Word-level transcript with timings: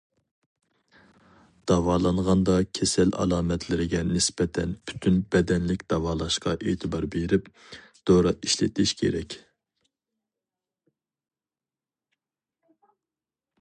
داۋالانغاندا 1.71 2.55
كېسەل 2.77 3.11
ئالامەتلىرىگە 3.25 4.01
نىسبەتەن 4.11 4.71
پۈتۈن 4.91 5.19
بەدەنلىك 5.35 5.85
داۋالاشقا 5.93 6.55
ئېتىبار 6.71 7.07
بېرىپ، 7.17 7.53
دورا 8.11 8.33
ئىشلىتىش 8.37 8.97
كېرەك. 9.01 9.39